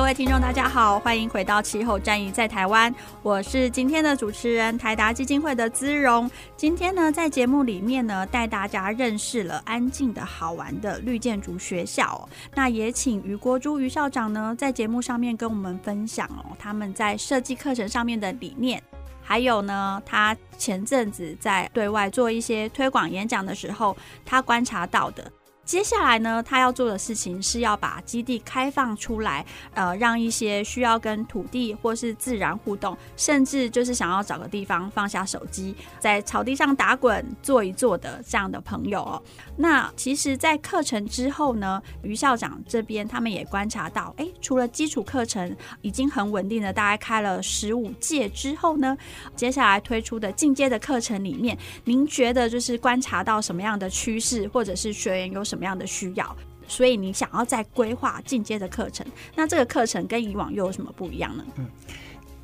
[0.09, 2.91] 位听众，大家好，欢迎回到气候战役在台湾，
[3.21, 6.27] 我是今天的主持人台达基金会的姿荣。
[6.57, 12.27] 今天呢，在节目里面呢，带大家认识了安静的好玩的绿建筑学校。
[12.55, 18.81] 那也请于国珠于校长呢，在节目上面跟我们分享哦，他们在设计课程上面的理念，
[19.21, 23.95] 还有呢，他前阵子在对外做一些推广演讲的时候，
[24.25, 25.31] 他观察到的。
[25.69, 29.45] 接下来呢，他要做的事情是要把基地开放出来，
[29.75, 39.21] 呃，让一些需要跟土地或是自然互动，甚至就是想要找个地方放下手机，在草地上打滚坐一坐的这样的朋友。
[39.57, 48.97] 那其实，在课程之后呢，于校长这边他们也观察到，诶，除了基础课程已经很稳定的，大概开了十五届之后呢，
[49.35, 55.58] 接下来推出的进阶的课程里面，您觉得就是观察到什么样的趋势，或者是学员有什么？
[55.59, 56.33] 什么样的需要，
[56.69, 59.05] 所以你想要再规划进阶的课程，
[59.35, 61.43] 那这个课程跟以往又有什么不一样呢？
[61.57, 61.67] 嗯，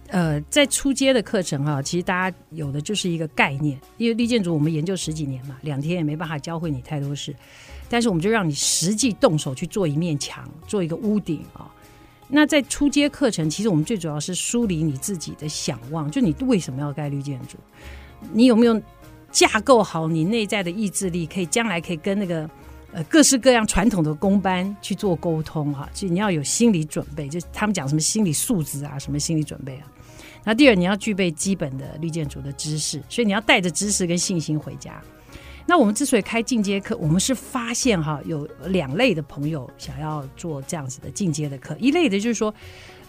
[0.09, 7.33] 呃，在初阶的课程哈，其实大家有的就是一个概念，因为绿建筑我们研究十几年嘛，两天也没办法教会你太多事，
[7.87, 11.71] 但是我们就让你实际动手去做一面墙，做一个屋顶啊。
[12.27, 17.57] 那在初阶课程，其实我们最主要是梳理你自己的想望，就你为什么要盖绿建筑，
[18.33, 18.81] 你有没有
[19.31, 22.49] 架构好你内在的意志力，可以将来可以跟那个。
[22.95, 29.91] 呃，各式各样传统的工班去做沟通哈，所以你要有心理准备，就他们讲什么心理素质啊，什么心理准备啊。
[30.45, 35.01] 那第二，你要具备基本的绿建筑的知识，所以你要带着知识跟信心回家。
[35.65, 42.53] 那我们之所以开进阶课，我们是发现哈，有两类的朋友想要做这样子的进阶的课，一类的就是说，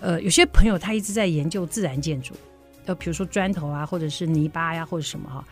[0.00, 2.34] 呃，有些朋友他一直在研究自然建筑，
[2.86, 5.44] 呃，比如说砖头啊，或者是泥巴呀，或者什么哈。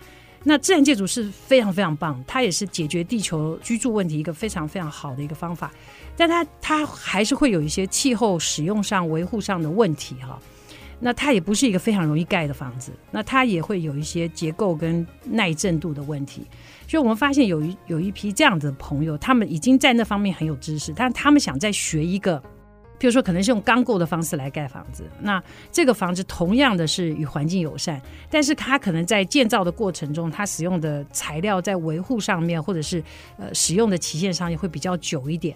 [0.47, 5.73] 那自然建筑是非常非常棒，它也是解决地球居住问题一个非常非常好的一个方法，
[6.17, 10.39] 但它它还是会有一些气候使用上、维护上的问题哈。
[11.01, 16.43] 那它也不是一个非常容易盖的房子，那它也会有一些结构跟耐震度的问题。
[16.87, 22.43] 所以我们发现有一有一批这样的朋友，他们已经在那方面很有知识，但他们想再学一个。
[23.05, 25.39] 比如说，可能是用钢构的方式来盖房子，那
[25.71, 28.01] 这个房子同样的是与环境友善，
[28.31, 33.05] 但是它可能在建造的过程中，它使用的材料在维护上面，或者是
[33.37, 35.55] 呃使用的期限上也会比较久一点。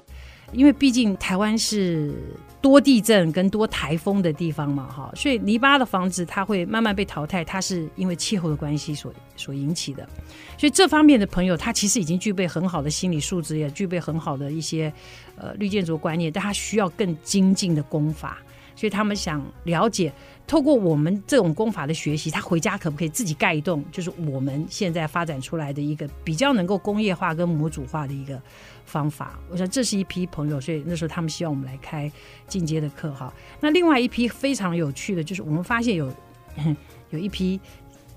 [0.53, 2.15] 因为毕竟台湾是
[2.61, 10.09] 多地震跟多台风的地方嘛，哈，所以泥巴的房子它会慢慢被淘汰，它是因为气候的关系所所引起的。
[10.57, 14.93] 所以这方面的朋友，他其实已经具备很好的心理素质，也具备很好的一些
[15.37, 18.39] 呃绿建筑观念，但他需要更精进的功法。
[18.75, 20.13] 所以他们想了解，
[20.47, 28.41] 透过我们这种功法的学习，他回家可不可以自己盖一栋，就是我们现在发展出来的一个比较能够工业化跟模组化的一个
[28.89, 29.39] 方法。
[29.51, 32.11] 我想这是一批朋友，所以那时候他们希望我们来开
[32.47, 33.33] 进阶的课哈。
[33.61, 36.13] 那另外一批非常有趣的，就是我们发现有
[37.11, 37.61] 有一批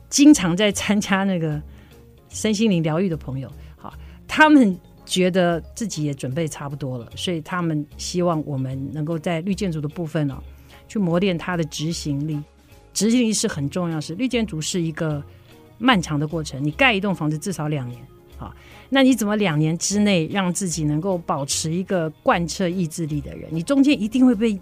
[0.10, 1.62] 经常在参加那个
[2.30, 3.94] 身心灵疗愈的朋友，好，
[4.28, 4.80] 他们。
[5.04, 10.36] 觉得自己也准备差不多了，所以他们希望我们能够在绿建筑的部分哦，
[10.88, 12.40] 去磨练他的执行力。
[12.94, 15.22] 执行力是很重要，是绿建筑是一个
[15.80, 16.64] 漫长的过程。
[16.64, 18.00] 你盖一栋房子至少两年，
[18.42, 18.56] 啊，
[18.90, 23.48] 那你怎么两年之内让自己能够保持一个贯彻意志力的人？
[23.52, 24.60] 你中间一定会被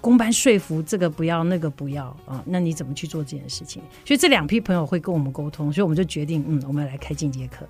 [0.00, 3.80] 公班说服，这个不要，那个不要啊，那你怎么去做这件事情？
[4.04, 7.64] 所以这两批朋友会跟我们沟通，所以我们就决定，嗯，我们来开进阶课。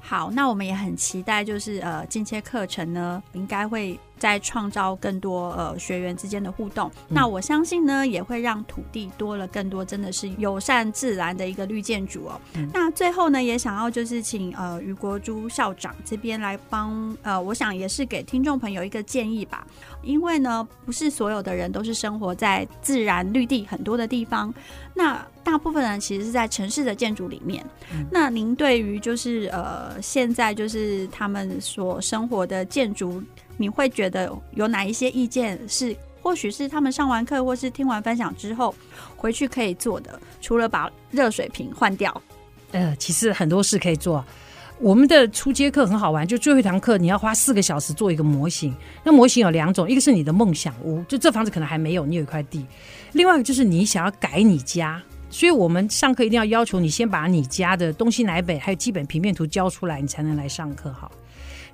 [0.00, 6.88] 好，那我们也很期待，就是呃，进阶课程呢，应该会再创造更多呃学员之间的互动。
[7.08, 7.14] 嗯。
[7.14, 12.40] 那我相信呢，也会让土地多了更多真的是友善自然的一个绿建筑哦。
[12.54, 12.70] 嗯。
[12.72, 19.66] 那最后呢，也想要就是请呃于国珠校长这边来帮呃，我想也是给听众朋友一个建议吧，
[20.02, 24.52] 因为呢，不是所有的人都是生活在自然绿地很多的地方。
[24.94, 27.64] 那大部分人其实是在城市的建筑里面。
[27.92, 33.22] 嗯、那您对于就是呃现在就是他们所生活的建筑，
[33.60, 38.74] 你会觉得有哪一些意见是或许是他们上完课或是听完分享之后
[39.16, 40.18] 回去可以做的？
[40.40, 42.22] 除了把热水瓶换掉，
[42.72, 44.24] 呃，其实很多事可以做。
[44.78, 48.74] 我们的初阶课很好玩，就最后一堂课你要花四个小时做一个模型。
[49.04, 52.64] 那模型有两种，一个是你的梦想屋，就这房子可能还没有，你有一块地；
[53.12, 60.90] 另外一个就是你想要改你家，所以我们上课一定要要求你先把你家的东西南北还有基本平面图交出来，你才能来上课。
[60.98, 61.12] 好，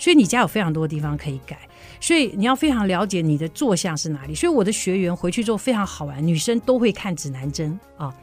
[0.00, 1.56] 所以你家有非常多的地方可以改，
[2.00, 4.34] 所以你要非常了解你的坐向是哪里。
[4.34, 8.14] 所以我的学员回去之后非常好玩，女生都会看指南针啊。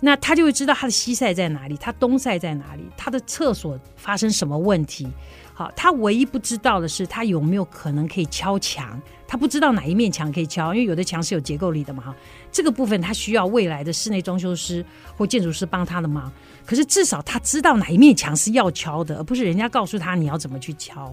[0.00, 5.08] 那他就会知道他的西晒在哪里，他东晒在哪里，他的厕所发生什么问题。
[5.52, 12.00] 好，他唯一不知道的是他有没有可能可以敲墙，他不知道哪一面墙可以敲，因为有的墙是有结构力的嘛。
[12.04, 12.14] 哈，
[12.52, 16.32] 这个部分他需要未来的室内装修师或建筑师帮他的忙。
[16.64, 21.12] 可是至少他知道哪一面墙是要敲的，而不是人家告诉他你要怎么去敲。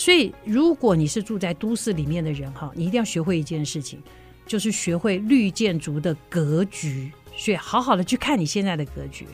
[0.00, 4.02] 所以，如果你是住在都市里面的人，哈，你一定要学会一件事情，
[4.46, 7.12] 就是学会绿建筑的格局。
[7.36, 9.26] 所以好好的去看你现在的格局，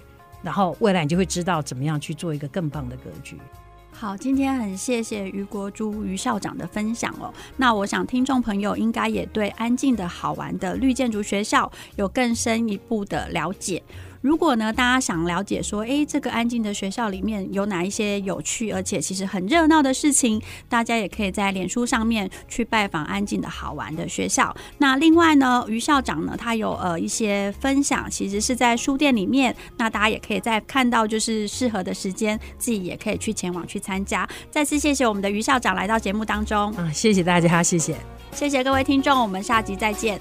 [0.43, 3.37] 然后未来你就会知道怎么样去做一个更棒的格局。
[3.93, 7.33] 好，今天很谢谢于国珠于校长的分享哦。
[7.57, 13.81] 那我想听众朋友应该也对安静的好玩的绿建筑学校有更深一步的了解。
[14.27, 24.53] 如果呢，大家想了解说，哎，这个安静的学校里面有哪一些有趣而且其实很热闹的事情，大家也可以在脸书上面去拜访安静的好玩的学校。
[24.79, 34.29] 那另外呢，于校长呢，他有呃一些分享，其实是在书店里面，那大家也可以在看到就是适合的时间，自己也可以去前往去参加。
[34.51, 37.95] 再次谢谢我们的于校长来到节目当中，啊，谢谢大家，谢谢，
[38.33, 40.21] 谢谢各位听众，我们下集再见。